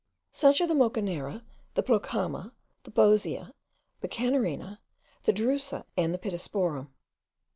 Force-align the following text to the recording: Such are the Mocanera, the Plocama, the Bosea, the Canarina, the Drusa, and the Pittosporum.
Such 0.31 0.59
are 0.61 0.65
the 0.65 0.73
Mocanera, 0.73 1.43
the 1.75 1.83
Plocama, 1.83 2.53
the 2.81 2.89
Bosea, 2.89 3.53
the 3.99 4.07
Canarina, 4.07 4.79
the 5.25 5.31
Drusa, 5.31 5.85
and 5.95 6.11
the 6.11 6.17
Pittosporum. 6.17 6.87